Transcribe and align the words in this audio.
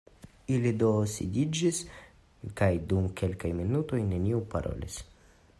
Ili 0.53 0.71
do 0.83 0.87
sidiĝis, 1.15 1.81
kaj 2.63 2.71
dum 2.95 3.13
kelkaj 3.23 3.55
minutoj 3.61 4.03
neniu 4.11 4.45
parolis. 4.55 5.01